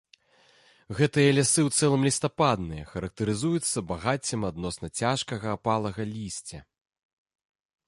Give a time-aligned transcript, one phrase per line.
[0.99, 6.59] Гэтыя лясы ў цэлым лістападныя, характарызуюцца багаццем адносна цяжкага апалага лісця.